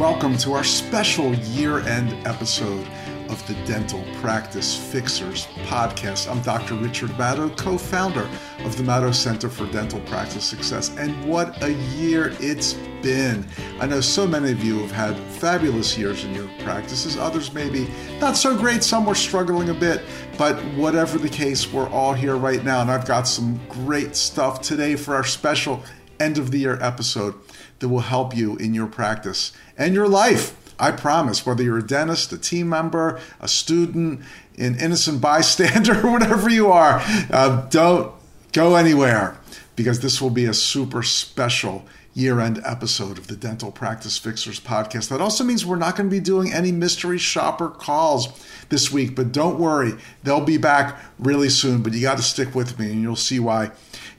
[0.00, 2.88] Welcome to our special year end episode
[3.28, 6.26] of the Dental Practice Fixers podcast.
[6.26, 6.76] I'm Dr.
[6.76, 8.26] Richard Madow, co founder
[8.64, 13.46] of the Madow Center for Dental Practice Success, and what a year it's been.
[13.78, 17.86] I know so many of you have had fabulous years in your practices, others maybe
[18.20, 20.02] not so great, some were struggling a bit,
[20.38, 24.62] but whatever the case, we're all here right now, and I've got some great stuff
[24.62, 25.82] today for our special
[26.20, 27.34] end of the year episode
[27.78, 30.56] that will help you in your practice and your life.
[30.78, 34.22] I promise, whether you're a dentist, a team member, a student,
[34.56, 38.12] an innocent bystander, whatever you are, uh, don't
[38.52, 39.38] go anywhere
[39.76, 44.58] because this will be a super special year end episode of the Dental Practice Fixers
[44.58, 45.08] podcast.
[45.08, 48.28] That also means we're not going to be doing any mystery shopper calls
[48.68, 51.82] this week, but don't worry, they'll be back really soon.
[51.82, 53.70] But you got to stick with me and you'll see why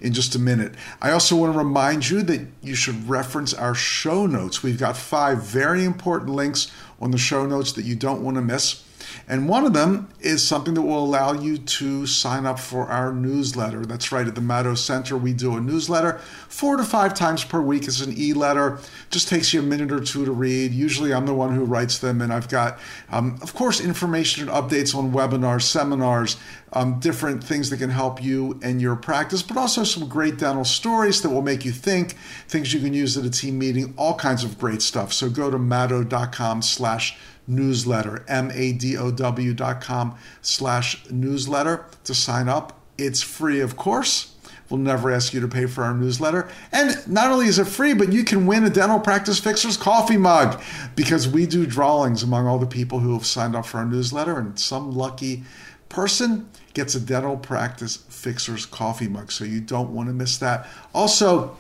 [0.01, 0.73] in just a minute.
[1.01, 4.63] I also want to remind you that you should reference our show notes.
[4.63, 8.41] We've got five very important links on the show notes that you don't want to
[8.41, 8.83] miss.
[9.31, 13.13] And one of them is something that will allow you to sign up for our
[13.13, 13.85] newsletter.
[13.85, 16.17] That's right, at the Madow Center, we do a newsletter
[16.49, 17.85] four to five times per week.
[17.85, 20.73] It's an e letter, just takes you a minute or two to read.
[20.73, 22.77] Usually, I'm the one who writes them, and I've got,
[23.09, 26.35] um, of course, information and updates on webinars, seminars,
[26.73, 30.65] um, different things that can help you and your practice, but also some great dental
[30.65, 32.17] stories that will make you think,
[32.49, 35.13] things you can use at a team meeting, all kinds of great stuff.
[35.13, 37.17] So go to madow.com slash
[37.51, 42.79] newsletter, M-A-D-O-W dot com slash newsletter to sign up.
[42.97, 44.35] It's free, of course.
[44.69, 46.47] We'll never ask you to pay for our newsletter.
[46.71, 50.15] And not only is it free, but you can win a Dental Practice Fixers coffee
[50.15, 50.61] mug
[50.95, 54.39] because we do drawings among all the people who have signed up for our newsletter,
[54.39, 55.43] and some lucky
[55.89, 59.33] person gets a Dental Practice Fixers coffee mug.
[59.33, 60.67] So you don't want to miss that.
[60.93, 61.57] Also,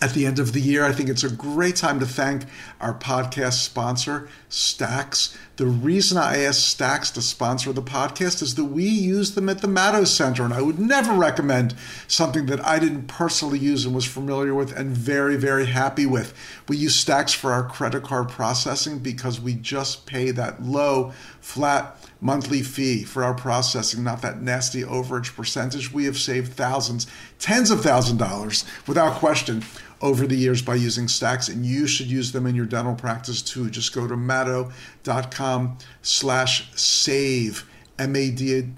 [0.00, 0.84] at the end of the year.
[0.84, 2.44] I think it's a great time to thank
[2.80, 5.36] our podcast sponsor, Stacks.
[5.56, 9.60] The reason I asked Stacks to sponsor the podcast is that we use them at
[9.60, 11.74] the Madow Center, and I would never recommend
[12.06, 16.32] something that I didn't personally use and was familiar with and very, very happy with.
[16.68, 21.96] We use Stacks for our credit card processing because we just pay that low, flat,
[22.20, 25.92] monthly fee for our processing, not that nasty overage percentage.
[25.92, 27.08] We have saved thousands,
[27.40, 29.62] tens of thousands of dollars without question
[30.04, 33.40] over the years by using stacks and you should use them in your dental practice
[33.40, 37.64] too just go to madow.com slash save
[37.98, 38.68] m-a-d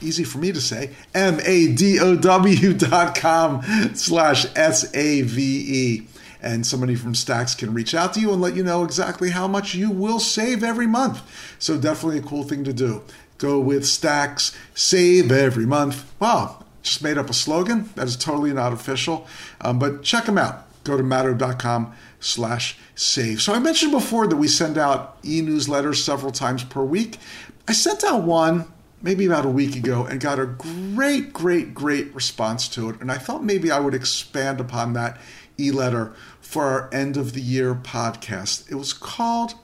[0.00, 3.62] easy for me to say m-a-d-o-w dot com
[3.94, 6.06] slash s-a-v-e
[6.40, 9.48] and somebody from Stacks can reach out to you and let you know exactly how
[9.48, 11.22] much you will save every month.
[11.58, 13.02] So definitely a cool thing to do.
[13.38, 16.12] Go with Stacks, save every month.
[16.20, 19.26] Wow, just made up a slogan that is totally not official,
[19.62, 20.66] um, but check them out.
[20.84, 23.40] Go to madow.com slash save.
[23.40, 27.18] So I mentioned before that we send out e-newsletters several times per week.
[27.66, 28.66] I sent out one
[29.00, 33.00] maybe about a week ago and got a great, great, great response to it.
[33.00, 35.18] And I thought maybe I would expand upon that
[35.58, 38.70] e-letter for our end of the year podcast.
[38.70, 39.54] It was called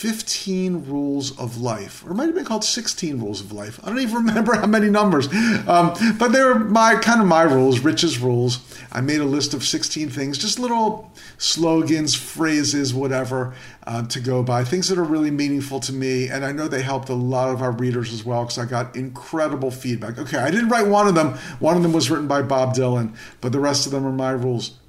[0.00, 3.78] 15 Rules of Life, or it might have been called 16 Rules of Life.
[3.84, 5.26] I don't even remember how many numbers,
[5.68, 8.60] um, but they were my kind of my rules, Rich's rules.
[8.90, 13.52] I made a list of 16 things, just little slogans, phrases, whatever,
[13.86, 16.28] uh, to go by, things that are really meaningful to me.
[16.28, 18.96] And I know they helped a lot of our readers as well because I got
[18.96, 20.18] incredible feedback.
[20.18, 23.14] Okay, I didn't write one of them, one of them was written by Bob Dylan,
[23.42, 24.79] but the rest of them are my rules.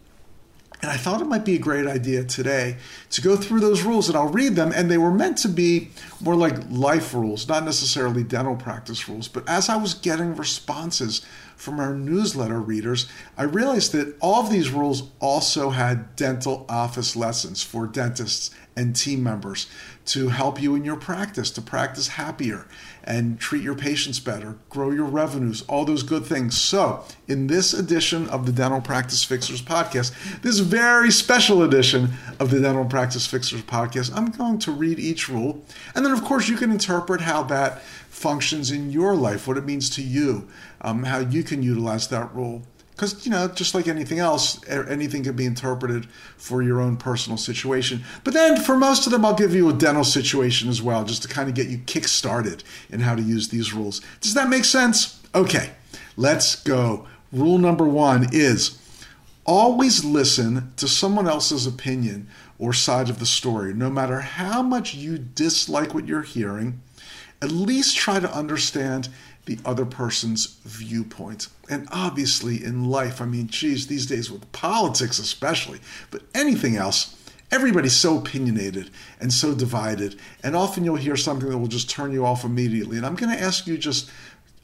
[0.82, 2.78] And I thought it might be a great idea today
[3.12, 4.72] to go through those rules and I'll read them.
[4.74, 9.28] And they were meant to be more like life rules, not necessarily dental practice rules.
[9.28, 11.24] But as I was getting responses
[11.62, 17.16] from our newsletter readers, I realized that all of these rules also had dental office
[17.16, 19.68] lessons for dentists and team members
[20.04, 22.66] to help you in your practice, to practice happier
[23.04, 26.60] and treat your patients better, grow your revenues, all those good things.
[26.60, 32.10] So, in this edition of the Dental Practice Fixers podcast, this very special edition
[32.40, 35.64] of the Dental Practice Fixers podcast, I'm going to read each rule.
[35.94, 37.82] And then, of course, you can interpret how that
[38.22, 40.48] functions in your life, what it means to you,
[40.82, 45.24] um, how you can utilize that rule because you know just like anything else anything
[45.24, 46.06] can be interpreted
[46.38, 48.04] for your own personal situation.
[48.24, 51.24] But then for most of them i'll give you a dental situation as well just
[51.24, 54.02] to kind of get you kick started in how to use these rules.
[54.20, 55.20] Does that make sense?
[55.34, 55.72] Okay
[56.18, 57.08] let's go.
[57.32, 58.78] Rule number one is
[59.46, 62.28] always listen to someone else's opinion
[62.60, 66.80] or side of the story no matter how much you dislike what you're hearing
[67.42, 69.10] at least try to understand
[69.46, 71.48] the other person's viewpoint.
[71.70, 75.80] And obviously, in life, I mean, geez, these days with politics especially,
[76.12, 77.18] but anything else,
[77.52, 80.20] everybody's so opinionated and so divided.
[80.44, 82.98] And often you'll hear something that will just turn you off immediately.
[82.98, 84.10] And I'm going to ask you just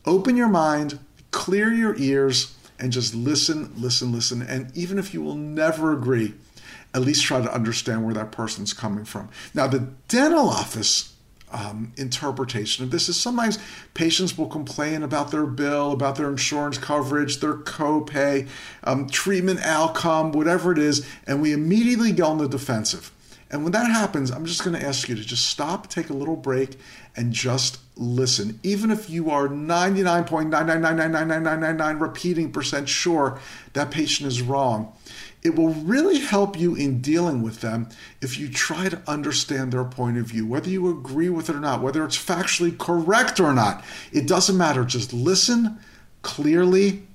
[0.05, 0.99] open your mind,
[1.31, 4.41] clear your ears, and just listen, listen, listen.
[4.43, 6.35] And even if you will never agree,
[6.93, 9.29] at least try to understand where that person's coming from.
[9.53, 11.13] Now, the dental office
[11.51, 13.57] um, interpretation of this is sometimes
[13.93, 18.47] patients will complain about their bill, about their insurance coverage, their copay,
[18.83, 23.11] um, treatment outcome, whatever it is, and we immediately go on the defensive.
[23.49, 26.13] And when that happens, I'm just going to ask you to just stop, take a
[26.13, 26.77] little break,
[27.15, 28.59] and just listen.
[28.61, 33.39] Even if you are 99.9999999 repeating percent sure
[33.71, 34.91] that patient is wrong,
[35.47, 37.87] it will really help you in dealing with them
[38.21, 41.61] if you try to understand their point of view, whether you agree with it or
[41.61, 43.81] not, whether it's factually correct or not.
[44.11, 44.83] It doesn't matter.
[44.83, 45.79] Just listen
[46.21, 47.07] clearly.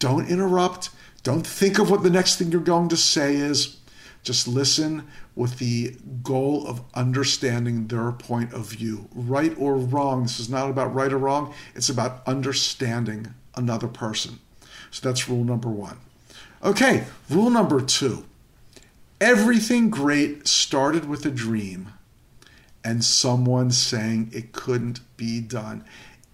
[0.00, 0.90] Don't interrupt.
[1.22, 3.76] Don't think of what the next thing you're going to say is.
[4.24, 5.06] Just listen
[5.36, 5.94] with the
[6.24, 9.08] goal of understanding their point of view.
[9.14, 10.24] Right or wrong.
[10.24, 14.40] This is not about right or wrong, it's about understanding another person.
[14.90, 15.98] So that's rule number one.
[16.62, 18.24] Okay, rule number two
[19.20, 21.90] everything great started with a dream
[22.82, 25.84] and someone saying it couldn't be done.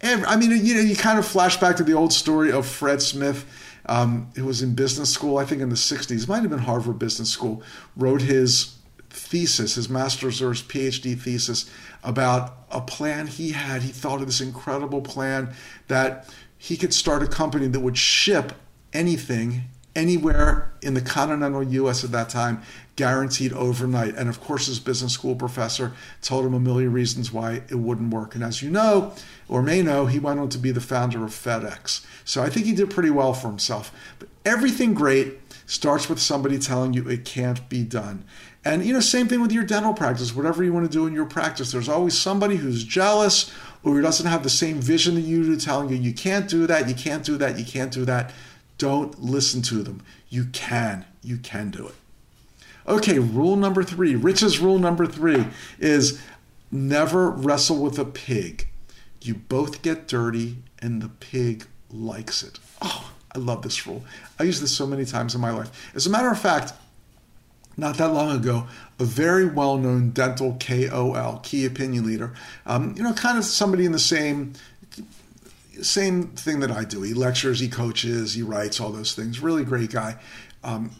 [0.00, 2.66] Every, I mean, you know, you kind of flash back to the old story of
[2.66, 3.44] Fred Smith,
[3.86, 6.98] um, who was in business school, I think in the 60s, might have been Harvard
[6.98, 7.62] Business School,
[7.96, 8.76] wrote his
[9.10, 11.68] thesis, his master's or his PhD thesis
[12.04, 13.82] about a plan he had.
[13.82, 15.54] He thought of this incredible plan
[15.88, 18.52] that he could start a company that would ship
[18.92, 19.62] anything
[19.96, 22.62] anywhere in the continental US at that time,
[22.94, 24.14] guaranteed overnight.
[24.14, 28.14] And of course, his business school professor told him a million reasons why it wouldn't
[28.14, 28.34] work.
[28.34, 29.12] And as you know,
[29.48, 32.04] or may know, he went on to be the founder of FedEx.
[32.24, 33.92] So I think he did pretty well for himself.
[34.18, 38.24] But everything great starts with somebody telling you it can't be done.
[38.64, 41.12] And you know, same thing with your dental practice, whatever you want to do in
[41.12, 43.52] your practice, there's always somebody who's jealous
[43.84, 46.66] or who doesn't have the same vision that you do, telling you you can't do
[46.66, 48.32] that, you can't do that, you can't do that.
[48.78, 50.02] Don't listen to them.
[50.28, 51.04] You can.
[51.22, 51.94] You can do it.
[52.88, 55.46] Okay, rule number three, Rich's rule number three
[55.78, 56.20] is
[56.70, 58.68] never wrestle with a pig.
[59.20, 62.60] You both get dirty and the pig likes it.
[62.80, 64.04] Oh, I love this rule.
[64.38, 65.90] I use this so many times in my life.
[65.94, 66.72] As a matter of fact,
[67.76, 68.66] not that long ago,
[68.98, 72.32] a very well known dental KOL, key opinion leader,
[72.64, 74.54] um, you know, kind of somebody in the same
[75.82, 77.02] same thing that I do.
[77.02, 79.40] He lectures, he coaches, he writes, all those things.
[79.40, 80.16] Really great guy.
[80.64, 80.90] Um,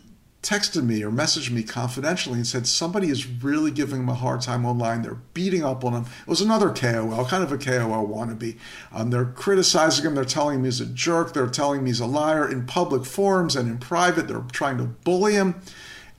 [0.46, 4.40] texted me or messaged me confidentially and said somebody is really giving him a hard
[4.40, 5.02] time online.
[5.02, 6.02] They're beating up on him.
[6.02, 8.56] It was another KOL, kind of a KOL wannabe.
[8.92, 10.14] Um, they're criticizing him.
[10.14, 11.32] They're telling him he's a jerk.
[11.32, 14.28] They're telling him he's a liar in public forums and in private.
[14.28, 15.60] They're trying to bully him.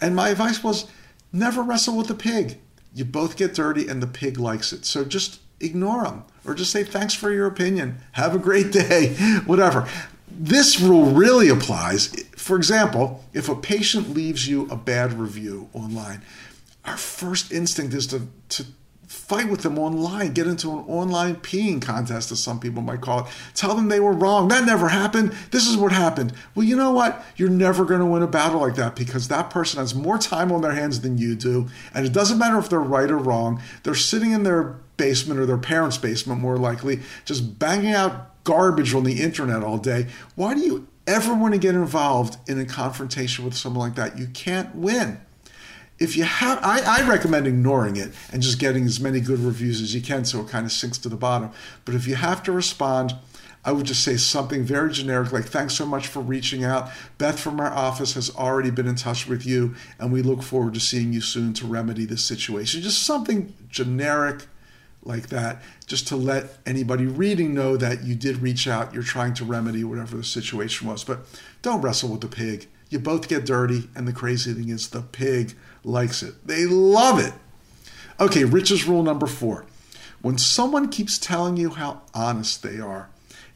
[0.02, 0.88] And my advice was
[1.32, 2.60] never wrestle with the pig.
[2.94, 4.84] You both get dirty and the pig likes it.
[4.84, 7.98] So just ignore them or just say thanks for your opinion.
[8.14, 9.16] Have a great day,
[9.46, 9.88] whatever.
[10.30, 12.08] This rule really applies.
[12.36, 16.22] For example, if a patient leaves you a bad review online,
[16.86, 18.66] our first instinct is to, to
[19.08, 23.26] fight with them online, get into an online peeing contest, as some people might call
[23.26, 23.26] it.
[23.56, 24.48] Tell them they were wrong.
[24.50, 25.34] That never happened.
[25.52, 26.34] This is what happened.
[26.56, 27.26] Well, you know what?
[27.36, 30.52] You're never going to win a battle like that because that person has more time
[30.52, 31.68] on their hands than you do.
[31.94, 33.62] And it doesn't matter if they're right or wrong.
[33.84, 38.94] They're sitting in their basement or their parents' basement, more likely, just banging out garbage
[38.94, 40.08] on the internet all day.
[40.36, 44.18] Why do you ever want to get involved in a confrontation with someone like that?
[44.18, 45.20] You can't win.
[46.00, 49.82] If you have, I, I recommend ignoring it and just getting as many good reviews
[49.82, 51.50] as you can so it kind of sinks to the bottom.
[51.86, 53.16] But if you have to respond,
[53.66, 56.90] I would just say something very generic like, thanks so much for reaching out.
[57.18, 60.76] Beth from our office has already been in touch with you, and we look forward
[60.76, 62.82] to seeing you soon to remedy this situation.
[62.82, 64.48] Just something generic
[65.08, 69.34] like that, just to let anybody reading know that you did reach out, you're trying
[69.36, 71.04] to remedy whatever the situation was.
[71.04, 71.20] But
[71.62, 72.68] don't wrestle with the pig.
[72.90, 76.48] You both get dirty, and the crazy thing is the pig likes it.
[76.48, 77.34] They love it.
[78.20, 79.66] Okay, Rich's rule number four.
[80.22, 83.10] When someone keeps telling you how honest they are,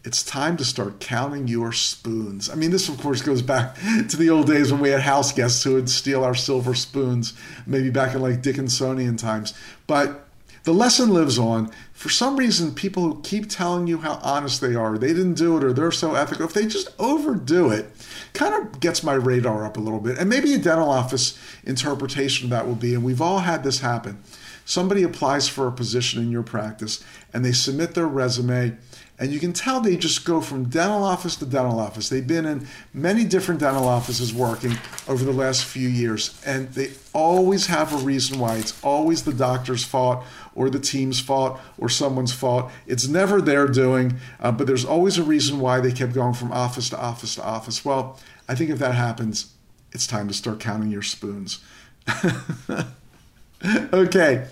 [0.03, 2.50] it's time to start counting your spoons.
[2.50, 3.75] I mean, this, of course, goes back
[4.10, 7.34] to the old days when we had house guests who would steal our silver spoons,
[7.67, 9.53] maybe back in like Dickinsonian times.
[9.86, 10.27] But
[10.63, 11.72] the lesson lives on.
[11.94, 15.58] For some reason, people who keep telling you how honest they are, they didn't do
[15.58, 17.91] it or they're so ethical, if they just overdo it,
[18.34, 20.18] kind of gets my radar up a little bit.
[20.18, 23.80] And maybe a dental office interpretation of that will be, and we've all had this
[23.80, 24.22] happen.
[24.65, 27.03] Somebody applies for a position in your practice
[27.34, 28.77] and they submit their resume
[29.22, 32.10] and you can tell they just go from dental office to dental office.
[32.10, 34.74] They've been in many different dental offices working
[35.08, 38.56] over the last few years, and they always have a reason why.
[38.56, 40.24] It's always the doctor's fault
[40.56, 42.72] or the team's fault or someone's fault.
[42.88, 46.51] It's never their doing, uh, but there's always a reason why they kept going from
[46.51, 47.86] office to office to office.
[47.86, 49.54] Well, I think if that happens,
[49.92, 51.63] it's time to start counting your spoons.
[53.94, 54.48] okay,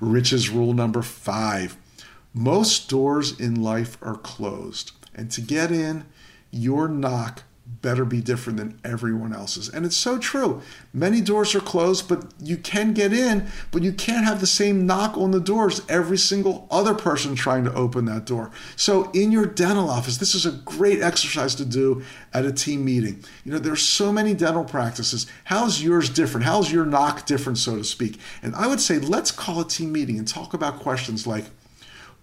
[0.00, 1.76] Rich's rule number five
[2.34, 6.04] most doors in life are closed, and to get in,
[6.50, 9.68] your knock better be different than everyone else's.
[9.68, 10.60] And it's so true.
[10.92, 14.86] Many doors are closed, but you can get in, but you can't have the same
[14.86, 18.50] knock on the doors every single other person trying to open that door.
[18.76, 22.84] So in your dental office, this is a great exercise to do at a team
[22.84, 23.24] meeting.
[23.44, 25.26] You know, there's so many dental practices.
[25.44, 26.44] How's yours different?
[26.44, 28.18] How's your knock different, so to speak?
[28.42, 31.46] And I would say let's call a team meeting and talk about questions like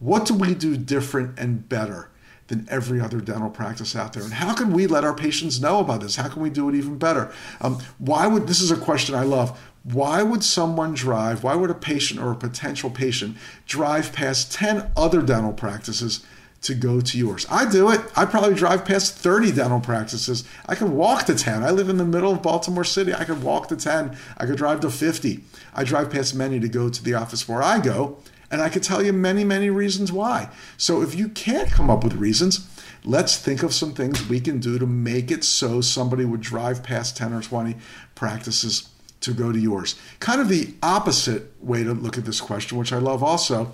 [0.01, 2.09] what do we do different and better
[2.47, 4.23] than every other dental practice out there?
[4.23, 6.15] And how can we let our patients know about this?
[6.15, 7.31] How can we do it even better?
[7.61, 9.57] Um, why would this is a question I love.
[9.83, 11.43] Why would someone drive?
[11.43, 16.25] Why would a patient or a potential patient drive past 10 other dental practices
[16.61, 17.45] to go to yours?
[17.49, 18.01] I do it.
[18.15, 20.43] I probably drive past 30 dental practices.
[20.65, 21.63] I could walk to 10.
[21.63, 23.13] I live in the middle of Baltimore City.
[23.13, 24.17] I could walk to 10.
[24.37, 25.43] I could drive to 50.
[25.75, 28.17] I drive past many to go to the office where I go
[28.51, 30.49] and I could tell you many, many reasons why.
[30.77, 32.67] So if you can't come up with reasons,
[33.05, 36.83] let's think of some things we can do to make it so somebody would drive
[36.83, 37.77] past 10 or 20
[38.13, 38.89] practices
[39.21, 39.95] to go to yours.
[40.19, 43.71] Kind of the opposite way to look at this question, which I love also,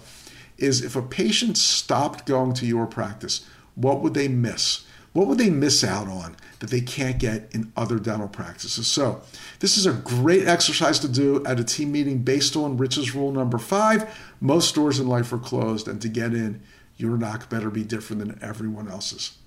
[0.58, 4.86] is if a patient stopped going to your practice, what would they miss?
[5.14, 8.88] What would they miss out on that they can't get in other dental practices?
[8.88, 9.22] So,
[9.60, 13.32] this is a great exercise to do at a team meeting based on Rich's rule
[13.32, 14.16] number five.
[14.40, 16.62] Most doors in life are closed, and to get in,
[16.98, 19.38] your knock better be different than everyone else's.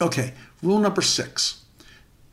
[0.00, 1.62] Okay, rule number six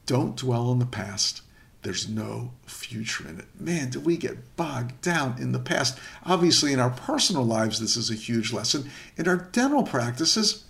[0.09, 1.43] don't dwell on the past.
[1.83, 3.45] There's no future in it.
[3.59, 5.99] Man, do we get bogged down in the past?
[6.25, 8.89] Obviously, in our personal lives, this is a huge lesson.
[9.17, 10.65] In our dental practices,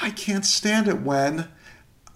[0.00, 1.48] I can't stand it when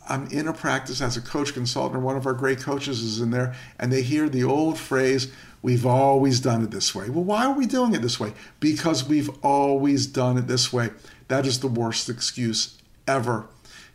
[0.09, 3.21] I'm in a practice as a coach consultant, or one of our great coaches is
[3.21, 5.33] in there, and they hear the old phrase,
[5.65, 7.09] We've always done it this way.
[7.09, 8.35] Well, why are we doing it this way?
[8.61, 10.91] Because we've always done it this way.
[11.29, 12.77] That is the worst excuse
[13.09, 13.47] ever.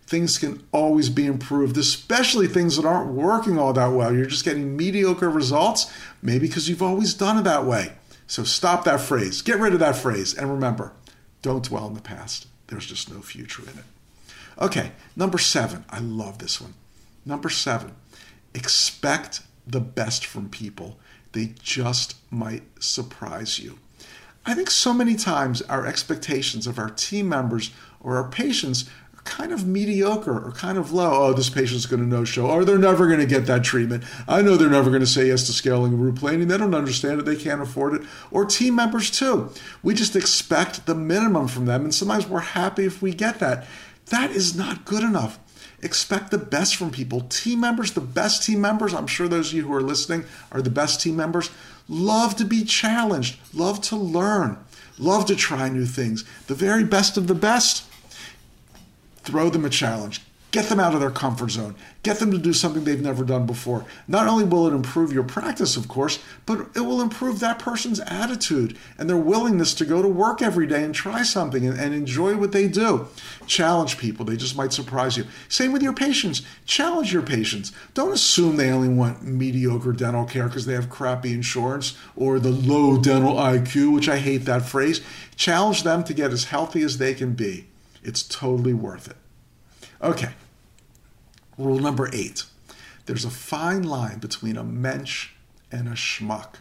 [0.08, 4.12] Things can always be improved, especially things that aren't working all that well.
[4.12, 5.94] You're just getting mediocre results,
[6.24, 7.94] maybe because you've always done it that way.
[8.26, 9.44] So stop that phrase.
[9.44, 10.34] Get rid of that phrase.
[10.34, 10.94] And remember,
[11.44, 12.48] don't dwell in the past.
[12.70, 13.86] There's just no future in it.
[14.60, 15.86] Okay, number seven.
[15.90, 16.76] I love this one.
[17.26, 17.96] Number seven,
[18.54, 21.00] expect the best from people.
[21.32, 23.80] They just might surprise you.
[24.46, 28.90] I think so many times our expectations of our team members or our patients
[29.24, 31.12] kind of mediocre or kind of low.
[31.12, 34.04] Oh, this patient's going to no show, or they're never going to get that treatment.
[34.28, 36.48] I know they're never going to say yes to scaling and root planing.
[36.48, 37.26] They don't understand it.
[37.26, 38.02] They can't afford it.
[38.32, 39.52] Or team members too.
[39.84, 43.68] We just expect the minimum from them, and sometimes we're happy if we get that.
[44.08, 45.40] That is not good enough.
[45.82, 47.22] Expect the best from people.
[47.22, 50.62] Team members, the best team members, I'm sure those of you who are listening are
[50.62, 51.50] the best team members,
[51.88, 54.58] love to be challenged, love to learn,
[54.98, 56.26] love to try new things.
[56.48, 57.86] The very best of the best
[59.30, 60.22] throw them a challenge.
[60.52, 61.76] Get them out of their comfort zone.
[62.02, 63.86] Get them to do something they've never done before.
[64.08, 66.18] Not only will it improve your practice, of course,
[66.48, 70.66] but it will improve that person's attitude and their willingness to go to work every
[70.66, 73.08] day and try something and, and enjoy what they do.
[73.46, 75.26] Challenge people, they just might surprise you.
[75.50, 76.42] Same with your patients.
[76.66, 77.72] Challenge your patients.
[77.94, 82.50] Don't assume they only want mediocre dental care because they have crappy insurance or the
[82.50, 85.02] low dental IQ, which I hate that phrase.
[85.36, 87.68] Challenge them to get as healthy as they can be.
[88.02, 89.18] It's totally worth it.
[90.01, 90.32] Okay,
[91.58, 92.44] rule number eight
[93.10, 95.29] there's a fine line between a mensch
[95.72, 96.58] and a schmuck.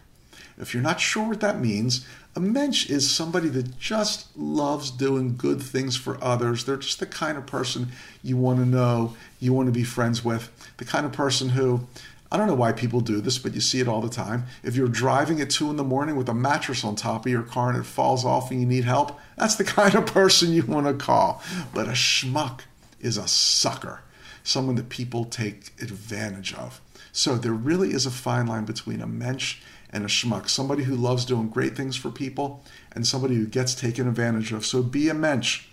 [0.57, 5.37] If you're not sure what that means, a mensch is somebody that just loves doing
[5.37, 6.65] good things for others.
[6.65, 7.89] They're just the kind of person
[8.23, 11.85] you want to know, you want to be friends with, the kind of person who
[12.31, 14.45] I don't know why people do this, but you see it all the time.
[14.63, 17.43] If you're driving at two in the morning with a mattress on top of your
[17.43, 20.63] car and it falls off and you need help, that's the kind of person you
[20.63, 21.43] want to call.
[21.75, 22.61] But a schmuck
[22.99, 24.01] is a sucker,
[24.43, 26.81] someone that people take advantage of.
[27.11, 30.95] So there really is a fine line between a mensch and a schmuck, somebody who
[30.95, 34.65] loves doing great things for people and somebody who gets taken advantage of.
[34.65, 35.67] So be a mensch,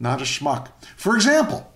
[0.00, 0.68] not a schmuck.
[0.96, 1.70] For example,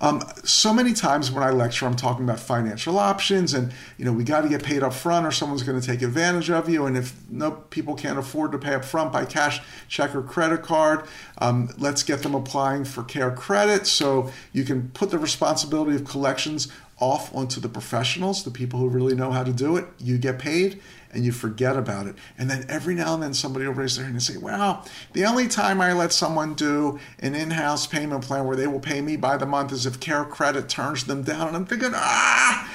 [0.00, 4.12] um, so many times when I lecture, I'm talking about financial options, and you know
[4.12, 6.86] we got to get paid up front, or someone's going to take advantage of you.
[6.86, 10.62] And if no people can't afford to pay up front by cash, check, or credit
[10.62, 11.06] card,
[11.38, 16.04] um, let's get them applying for care credit, so you can put the responsibility of
[16.04, 19.86] collections off onto the professionals, the people who really know how to do it.
[19.98, 20.80] You get paid,
[21.14, 22.16] and you forget about it.
[22.36, 25.24] And then every now and then somebody will raise their hand and say, Well, the
[25.24, 29.00] only time I let someone do an in house payment plan where they will pay
[29.00, 31.48] me by the month is if Care Credit turns them down.
[31.48, 32.70] And I'm thinking, Ah,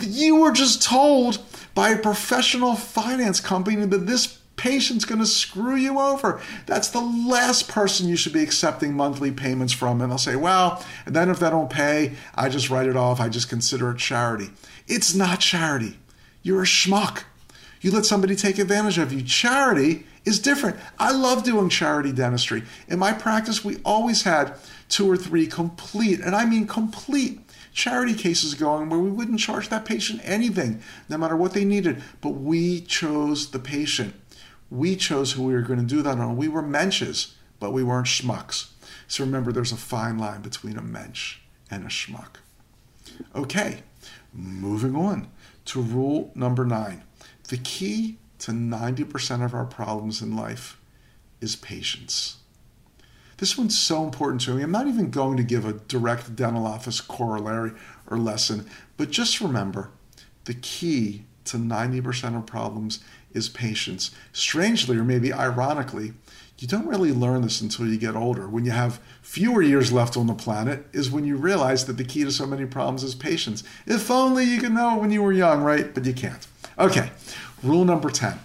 [0.00, 1.38] you were just told
[1.74, 6.40] by a professional finance company that this patient's going to screw you over.
[6.66, 10.00] That's the last person you should be accepting monthly payments from.
[10.02, 13.20] And they'll say, well, and then if they don't pay, I just write it off.
[13.20, 14.50] I just consider it charity.
[14.86, 15.98] It's not charity.
[16.42, 17.22] You're a schmuck.
[17.80, 19.22] You let somebody take advantage of you.
[19.22, 20.76] Charity is different.
[20.98, 22.64] I love doing charity dentistry.
[22.88, 24.54] In my practice, we always had
[24.88, 27.40] two or three complete, and I mean complete,
[27.72, 32.02] charity cases going where we wouldn't charge that patient anything, no matter what they needed.
[32.20, 34.14] But we chose the patient.
[34.70, 36.36] We chose who we were going to do that on.
[36.36, 38.70] We were mensches, but we weren't schmucks.
[39.06, 41.38] So remember, there's a fine line between a mensch
[41.70, 42.36] and a schmuck.
[43.34, 43.82] Okay,
[44.32, 45.28] moving on
[45.66, 47.02] to rule number nine.
[47.48, 50.78] The key to 90% of our problems in life
[51.40, 52.36] is patience.
[53.38, 54.62] This one's so important to me.
[54.62, 57.72] I'm not even going to give a direct dental office corollary
[58.10, 59.90] or lesson, but just remember
[60.44, 62.98] the key to 90% of problems
[63.32, 64.10] is patience.
[64.32, 66.12] Strangely, or maybe ironically,
[66.58, 68.48] you don't really learn this until you get older.
[68.48, 72.04] When you have fewer years left on the planet, is when you realize that the
[72.04, 73.62] key to so many problems is patience.
[73.86, 75.94] If only you could know it when you were young, right?
[75.94, 76.46] But you can't.
[76.78, 77.10] Okay,
[77.62, 78.40] rule number 10.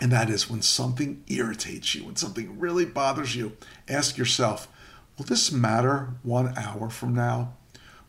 [0.00, 3.56] And that is when something irritates you, when something really bothers you,
[3.88, 4.68] ask yourself,
[5.16, 7.54] will this matter one hour from now?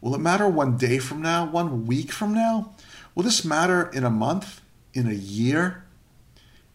[0.02, 2.74] Will it matter one day from now, one week from now?
[3.16, 4.62] Will this matter in a month,
[5.00, 5.84] in a year?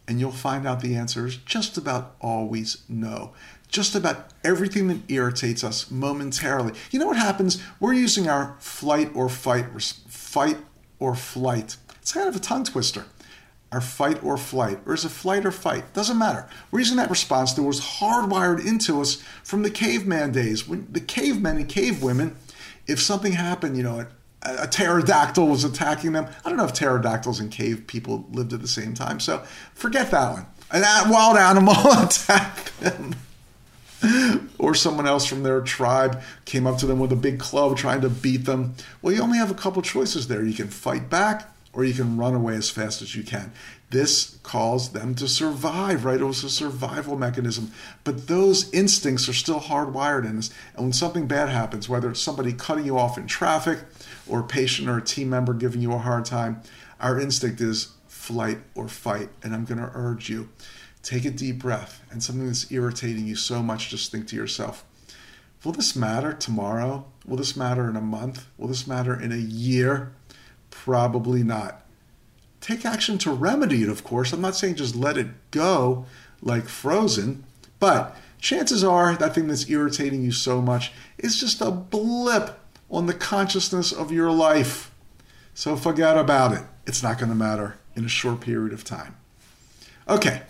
[0.07, 3.33] And you'll find out the answer is just about always no.
[3.69, 6.75] Just about everything that irritates us momentarily.
[6.91, 7.63] You know what happens?
[7.81, 9.67] We're using our flight or fight,
[10.09, 10.59] fight
[10.99, 13.07] or flight it's kind of a tongue twister.
[13.73, 15.95] Our fight or flight, or is it flight or fight?
[15.95, 16.47] Doesn't matter.
[16.71, 20.69] We're using that response that was hardwired into us from the caveman days.
[20.69, 22.37] When the cavemen and cave women,
[22.87, 24.07] if something happened, you know,
[24.45, 26.27] a, pterodactyl was attacking them.
[26.45, 29.43] I don't know if pterodactyls and cave people lived at the same time, so
[29.75, 30.47] forget that one.
[30.71, 33.15] And that wild animal attacked them.
[34.59, 38.01] or someone else from their tribe came up to them with a big club trying
[38.03, 38.75] to beat them.
[39.01, 40.45] Well, you only have a couple choices there.
[40.45, 43.53] You can fight back or you can run away as fast as you can.
[43.91, 46.21] This calls them to survive, right?
[46.21, 47.71] It was a survival mechanism.
[48.03, 50.51] But those instincts are still hardwired in us.
[50.75, 53.81] And when something bad happens, whether it's somebody cutting you off in traffic
[54.27, 56.63] or a patient or a team member giving you a hard time,
[57.01, 59.29] our instinct is flight or fight.
[59.43, 60.49] And I'm going to urge you
[61.05, 64.85] take a deep breath and something that's irritating you so much, just think to yourself,
[65.63, 67.05] will this matter tomorrow?
[67.27, 68.47] Will this matter in a month?
[68.57, 70.13] Will this matter in a year?
[70.71, 71.83] Probably not.
[72.61, 74.33] Take action to remedy it, of course.
[74.33, 76.07] I'm not saying just let it go
[76.41, 77.45] like frozen,
[77.79, 82.59] but chances are that thing that's irritating you so much is just a blip
[82.95, 84.93] on the consciousness of your life.
[85.53, 86.63] So forget about it.
[86.87, 89.17] It's not going to matter in a short period of time.
[90.09, 90.43] Okay,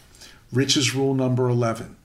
[0.53, 1.97] Rich's rule number 11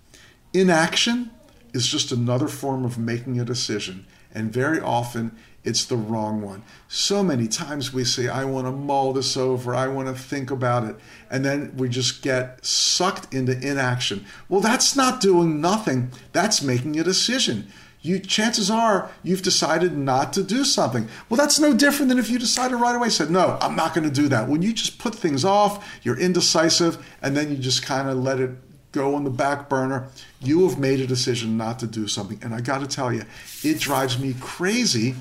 [0.51, 1.29] inaction
[1.73, 6.63] is just another form of making a decision, and very often it's the wrong one.
[6.87, 10.49] So many times we say, I want to mull this over, I want to think
[10.49, 10.95] about it,
[11.29, 14.25] and then we just get sucked into inaction.
[14.47, 17.67] Well, that's not doing nothing, that's making a decision.
[18.01, 21.09] You chances are you've decided not to do something.
[21.27, 24.07] Well, that's no different than if you decided right away, said, No, I'm not going
[24.07, 24.47] to do that.
[24.47, 28.39] When you just put things off, you're indecisive, and then you just kind of let
[28.39, 28.51] it
[28.91, 30.07] go on the back burner.
[30.39, 32.39] You have made a decision not to do something.
[32.41, 33.23] And I got to tell you,
[33.63, 35.15] it drives me crazy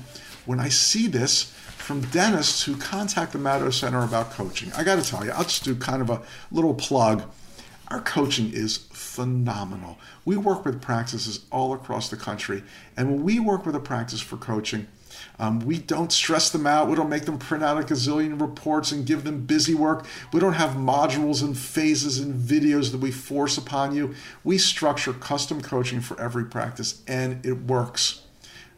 [0.45, 1.53] when I see this
[1.89, 4.71] from dentists who contact the Madow Center about coaching.
[4.73, 7.23] I got to tell you, I'll just do kind of a little plug.
[7.89, 8.77] Our coaching is
[9.15, 9.97] phenomenal.
[10.25, 12.63] We work with practices all across the country,
[12.95, 14.87] and when we work with a practice for coaching,
[15.37, 16.87] Um, we don't stress them out.
[16.89, 20.05] We don't make them print out a gazillion reports and give them busy work.
[20.31, 24.13] We don't have modules and phases and videos that we force upon you.
[24.43, 28.21] We structure custom coaching for every practice, and it works.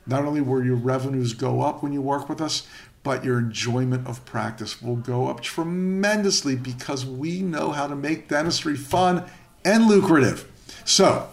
[0.05, 2.63] Not only will your revenues go up when you work with us,
[3.03, 8.27] but your enjoyment of practice will go up tremendously because we know how to make
[8.27, 9.25] dentistry fun
[9.63, 10.49] and lucrative.
[10.85, 11.29] So,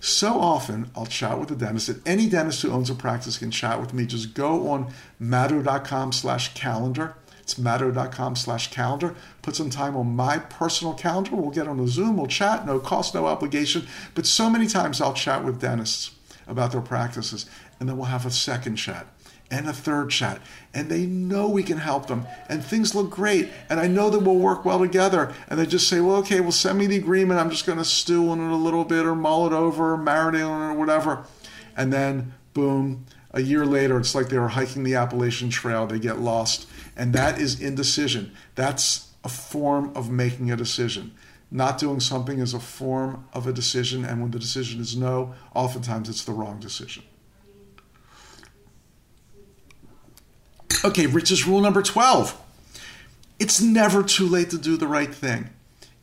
[0.00, 3.50] so often I'll chat with a dentist, and any dentist who owns a practice can
[3.50, 4.06] chat with me.
[4.06, 7.14] Just go on madow.com slash calendar.
[7.40, 9.14] It's madow.com slash calendar.
[9.40, 11.34] Put some time on my personal calendar.
[11.34, 13.86] We'll get on a Zoom, we'll chat, no cost, no obligation.
[14.14, 16.14] But so many times I'll chat with dentists
[16.46, 17.46] about their practices,
[17.80, 19.06] and then we'll have a second chat
[19.50, 20.40] and a third chat.
[20.74, 22.26] And they know we can help them.
[22.48, 23.48] And things look great.
[23.70, 25.32] And I know that we'll work well together.
[25.48, 27.40] And they just say, well, okay, well, send me the agreement.
[27.40, 29.98] I'm just going to stew on it a little bit or mull it over or
[29.98, 31.24] marinate on it or whatever.
[31.76, 35.86] And then, boom, a year later, it's like they were hiking the Appalachian Trail.
[35.86, 36.68] They get lost.
[36.96, 38.32] And that is indecision.
[38.54, 41.14] That's a form of making a decision.
[41.50, 44.04] Not doing something is a form of a decision.
[44.04, 47.04] And when the decision is no, oftentimes it's the wrong decision.
[50.84, 52.40] Okay, Rich's rule number 12.
[53.40, 55.50] It's never too late to do the right thing.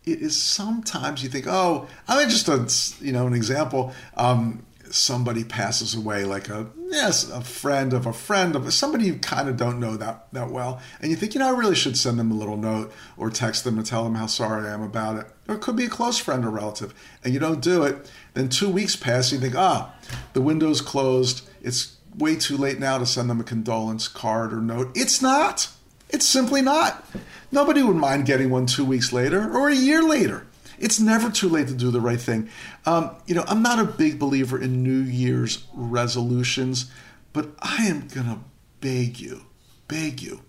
[0.06, 3.94] It is sometimes you think, oh, I mean, just a, you know, an example.
[4.16, 9.16] Um, somebody passes away, like a yes, a friend of a friend of somebody you
[9.16, 11.98] kind of don't know that that well, and you think, you know, I really should
[11.98, 14.84] send them a little note or text them and tell them how sorry I am
[14.84, 15.26] about it.
[15.48, 18.12] Or it could be a close friend or relative, and you don't do it.
[18.34, 19.94] Then two weeks pass, you think, ah,
[20.34, 21.48] the window's closed.
[21.62, 24.91] It's way too late now to send them a condolence card or note.
[24.95, 25.69] It's not.
[26.10, 27.06] It's simply not.
[27.51, 30.47] Nobody would mind getting one two weeks later or a year later.
[30.78, 32.49] It's never too late to do the right thing.
[32.86, 36.91] Um, you know, I'm not a big believer in New Year's resolutions,
[37.34, 38.39] but I am going to
[38.82, 39.45] beg you,
[39.88, 40.41] beg you,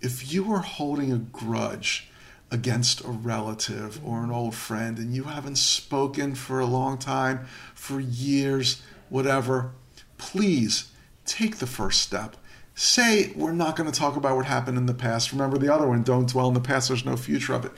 [0.00, 2.10] if you are holding a grudge
[2.50, 7.46] against a relative or an old friend and you haven't spoken for a long time,
[7.74, 9.72] for years, whatever,
[10.18, 10.91] please
[11.24, 12.36] take the first step.
[12.74, 15.32] Say, we're not going to talk about what happened in the past.
[15.32, 17.72] Remember the other one, don't dwell in the past, there's no future of it.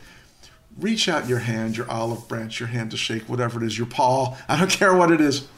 [0.78, 3.86] Reach out your hand, your olive branch, your hand to shake, whatever it is, your
[3.86, 5.48] paw, I don't care what it is.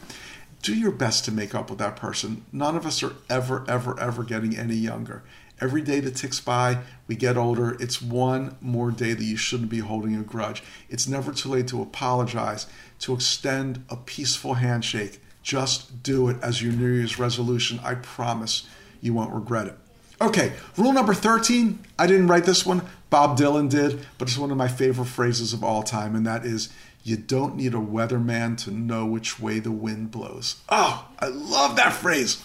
[0.63, 2.45] Do your best to make up with that person.
[2.51, 5.23] None of us are ever, ever, ever getting any younger.
[5.59, 7.77] Every day that ticks by, we get older.
[7.81, 10.63] It's one more day that you shouldn't be holding a grudge.
[10.91, 12.67] It's never too late to apologize,
[13.01, 17.79] to extend a peaceful handshake, just do it as your New Year's resolution.
[17.85, 18.67] I promise
[19.01, 19.79] you won't regret it.
[20.21, 21.79] Okay, rule number 13.
[21.97, 25.53] I didn't write this one, Bob Dylan did, but it's one of my favorite phrases
[25.53, 26.71] of all time, and that is
[27.05, 30.57] you don't need a weatherman to know which way the wind blows.
[30.69, 32.45] Oh, I love that phrase.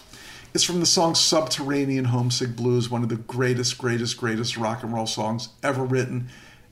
[0.54, 4.94] It's from the song Subterranean Homesick Blues, one of the greatest, greatest, greatest rock and
[4.94, 6.30] roll songs ever written.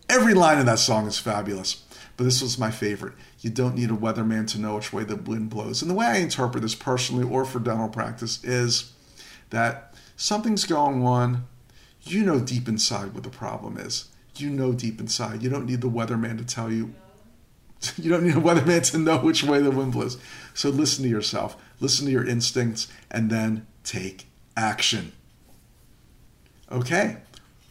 [0.08, 1.84] Every line of that song is fabulous,
[2.20, 3.14] but this was my favorite.
[3.40, 5.82] You don't need a weatherman to know which way the wind blows.
[5.82, 8.92] And the way I interpret this personally or for dental practice is
[9.52, 11.48] that something's going on.
[12.04, 14.10] You know deep inside what the problem is.
[14.36, 15.42] You know deep inside.
[15.42, 16.94] You don't need the weatherman to tell you.
[17.98, 20.18] You don't need a weatherman to know which way the wind blows.
[20.54, 24.28] So listen to yourself, listen to your instincts, and then take
[24.58, 25.14] action.
[26.70, 27.16] Okay,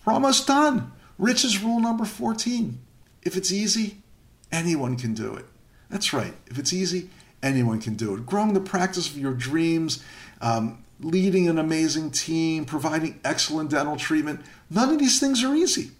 [0.07, 0.93] we're almost done.
[1.19, 2.79] Rich's rule number 14.
[3.25, 3.99] If it's easy,
[4.53, 5.47] anyone can do it.
[5.91, 6.35] That's right.
[6.47, 7.11] If it's easy,
[7.43, 8.27] anyone can do it.
[8.27, 10.03] Growing the practice of your dreams,
[10.41, 15.93] um, leading an amazing team, providing excellent dental treatment, none of these things are easy.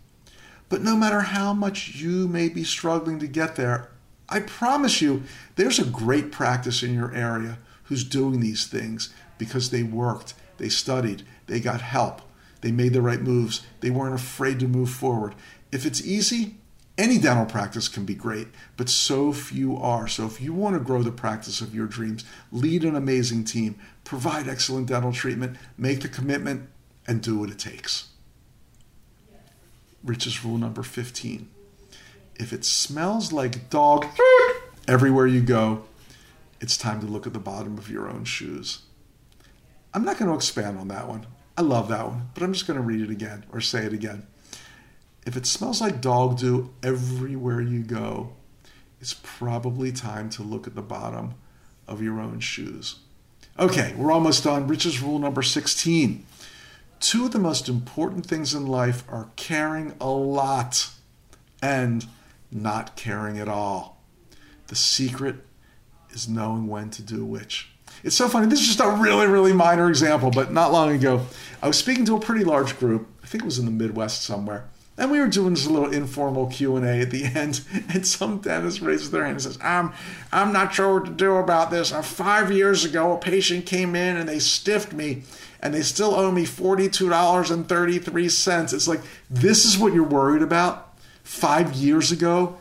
[0.69, 3.91] But no matter how much you may be struggling to get there,
[4.29, 5.23] I promise you
[5.57, 10.69] there's a great practice in your area who's doing these things because they worked, they
[10.69, 12.21] studied, they got help,
[12.61, 15.35] they made the right moves, they weren't afraid to move forward.
[15.73, 16.58] If it's easy,
[16.99, 20.09] any dental practice can be great, but so few are.
[20.09, 23.79] So if you want to grow the practice of your dreams, lead an amazing team,
[24.03, 26.69] provide excellent dental treatment, make the commitment,
[27.07, 28.09] and do what it takes.
[30.03, 31.49] Rich's rule number 15.
[32.35, 34.07] If it smells like dog
[34.89, 35.85] everywhere you go,
[36.61, 38.83] it's time to look at the bottom of your own shoes.
[39.95, 41.27] I'm not going to expand on that one.
[41.57, 43.93] I love that one, but I'm just going to read it again or say it
[43.93, 44.27] again.
[45.29, 48.33] If it smells like dog do everywhere you go,
[48.99, 51.35] it's probably time to look at the bottom
[51.87, 53.01] of your own shoes.
[53.59, 54.67] Okay, we're almost done.
[54.67, 56.25] Rich's rule number 16.
[57.01, 60.89] Two of the most important things in life are caring a lot
[61.61, 62.07] and
[62.51, 64.03] not caring at all.
[64.69, 65.37] The secret
[66.09, 67.69] is knowing when to do which.
[68.03, 68.47] It's so funny.
[68.47, 71.27] This is just a really, really minor example, but not long ago,
[71.61, 73.09] I was speaking to a pretty large group.
[73.23, 74.65] I think it was in the Midwest somewhere.
[74.99, 77.61] And we were doing this little informal Q&A at the end,
[77.95, 79.93] and some dentist raises their hand and says, I'm,
[80.33, 81.93] I'm not sure what to do about this.
[81.93, 85.23] Uh, five years ago, a patient came in and they stiffed me,
[85.63, 88.75] and they still owe me $42.33.
[88.75, 90.99] It's like, this is what you're worried about?
[91.23, 92.59] Five years ago,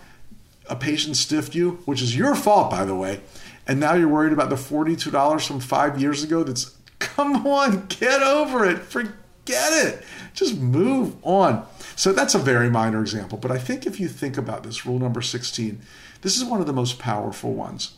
[0.69, 3.21] a patient stiffed you, which is your fault, by the way,
[3.67, 8.21] and now you're worried about the $42 from five years ago that's, come on, get
[8.21, 10.04] over it, forget it,
[10.36, 11.65] just move on.
[11.97, 14.99] So that's a very minor example, but I think if you think about this, rule
[14.99, 15.81] number 16,
[16.21, 17.97] this is one of the most powerful ones.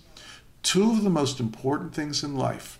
[0.63, 2.79] Two of the most important things in life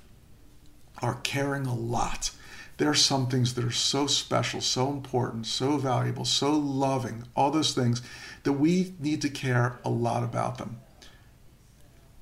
[1.02, 2.32] are caring a lot.
[2.78, 7.52] There are some things that are so special, so important, so valuable, so loving, all
[7.52, 8.02] those things
[8.44, 10.80] that we need to care a lot about them.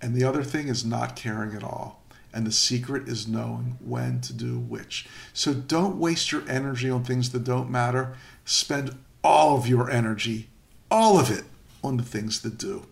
[0.01, 2.01] And the other thing is not caring at all.
[2.33, 5.07] And the secret is knowing when to do which.
[5.33, 8.15] So don't waste your energy on things that don't matter.
[8.45, 10.49] Spend all of your energy,
[10.91, 11.45] all of it,
[11.83, 12.85] on the things that do.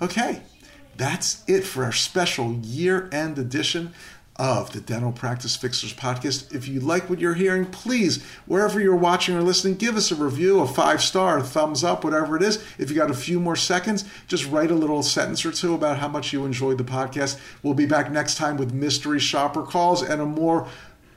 [0.00, 0.42] Okay,
[0.96, 3.92] that's it for our special year end edition
[4.36, 6.52] of the Dental Practice Fixers podcast.
[6.54, 10.16] If you like what you're hearing, please, wherever you're watching or listening, give us a
[10.16, 12.64] review, a five star, a thumbs up, whatever it is.
[12.78, 15.98] If you got a few more seconds, just write a little sentence or two about
[15.98, 17.38] how much you enjoyed the podcast.
[17.62, 20.66] We'll be back next time with mystery shopper calls and a more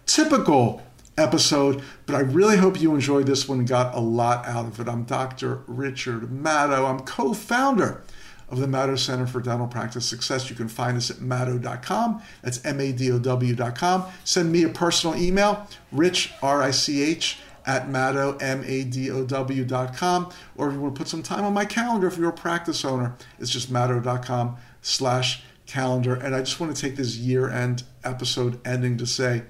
[0.05, 0.83] typical
[1.17, 4.79] episode, but I really hope you enjoyed this one and got a lot out of
[4.79, 4.87] it.
[4.87, 5.61] I'm Dr.
[5.65, 6.87] Richard Madow.
[6.87, 8.03] I'm co founder
[8.49, 10.49] of the Madow Center for Dental Practice Success.
[10.49, 12.21] You can find us at madow.com.
[12.41, 14.05] That's M A D O W.com.
[14.23, 19.11] Send me a personal email, rich, R I C H, at Madow, M A D
[19.11, 20.31] O W.com.
[20.55, 22.85] Or if you want to put some time on my calendar, if you're a practice
[22.85, 26.15] owner, it's just madow.com slash calendar.
[26.15, 29.43] And I just want to take this year end episode ending to say,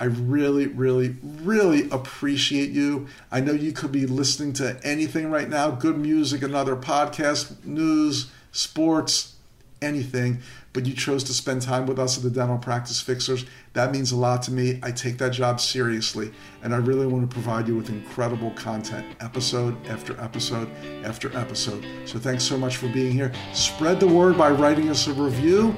[0.00, 3.08] I really, really, really appreciate you.
[3.32, 8.30] I know you could be listening to anything right now good music, another podcast, news,
[8.52, 9.34] sports,
[9.82, 10.40] anything,
[10.72, 13.44] but you chose to spend time with us at the Dental Practice Fixers.
[13.72, 14.78] That means a lot to me.
[14.82, 16.32] I take that job seriously,
[16.62, 20.68] and I really want to provide you with incredible content, episode after episode
[21.04, 21.84] after episode.
[22.04, 23.32] So thanks so much for being here.
[23.52, 25.74] Spread the word by writing us a review,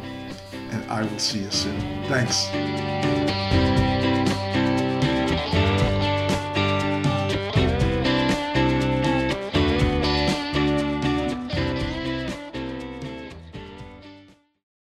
[0.53, 1.81] and I will see you soon.
[2.09, 3.20] Thanks.